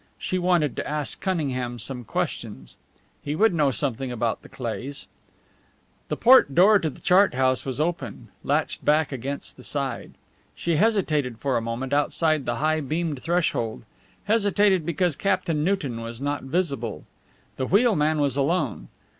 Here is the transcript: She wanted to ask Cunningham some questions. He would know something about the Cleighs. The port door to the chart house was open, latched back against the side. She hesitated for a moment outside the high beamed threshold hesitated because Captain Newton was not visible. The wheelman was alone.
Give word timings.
She 0.17 0.39
wanted 0.39 0.75
to 0.77 0.87
ask 0.89 1.21
Cunningham 1.21 1.77
some 1.77 2.03
questions. 2.03 2.75
He 3.21 3.35
would 3.35 3.53
know 3.53 3.69
something 3.69 4.11
about 4.11 4.41
the 4.41 4.49
Cleighs. 4.49 5.05
The 6.07 6.17
port 6.17 6.55
door 6.55 6.79
to 6.79 6.89
the 6.89 6.99
chart 7.01 7.35
house 7.35 7.65
was 7.65 7.79
open, 7.79 8.29
latched 8.43 8.83
back 8.83 9.11
against 9.11 9.57
the 9.57 9.63
side. 9.63 10.13
She 10.55 10.77
hesitated 10.77 11.37
for 11.37 11.55
a 11.55 11.61
moment 11.61 11.93
outside 11.93 12.47
the 12.47 12.55
high 12.55 12.79
beamed 12.79 13.21
threshold 13.21 13.85
hesitated 14.23 14.87
because 14.87 15.15
Captain 15.15 15.63
Newton 15.63 16.01
was 16.01 16.19
not 16.19 16.45
visible. 16.45 17.03
The 17.57 17.67
wheelman 17.67 18.19
was 18.19 18.35
alone. 18.35 18.87